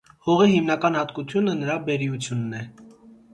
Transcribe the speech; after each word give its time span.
Հողի 0.27 0.45
հիմնական 0.53 0.97
հատկությունը 0.99 1.53
նրա 1.59 1.77
բերրիությունն 1.91 2.59
է։ 2.63 2.65